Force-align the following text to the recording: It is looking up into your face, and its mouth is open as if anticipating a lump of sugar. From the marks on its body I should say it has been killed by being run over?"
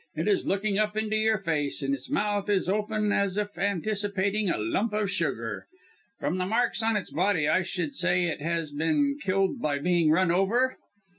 It 0.15 0.27
is 0.27 0.47
looking 0.47 0.79
up 0.79 0.97
into 0.97 1.15
your 1.15 1.37
face, 1.37 1.83
and 1.83 1.93
its 1.93 2.09
mouth 2.09 2.49
is 2.49 2.67
open 2.67 3.11
as 3.11 3.37
if 3.37 3.59
anticipating 3.59 4.49
a 4.49 4.57
lump 4.57 4.93
of 4.93 5.11
sugar. 5.11 5.67
From 6.19 6.39
the 6.39 6.45
marks 6.47 6.81
on 6.81 6.95
its 6.95 7.11
body 7.11 7.47
I 7.47 7.61
should 7.61 7.93
say 7.93 8.23
it 8.23 8.41
has 8.41 8.71
been 8.71 9.19
killed 9.21 9.61
by 9.61 9.77
being 9.77 10.09
run 10.09 10.31
over?" 10.31 10.79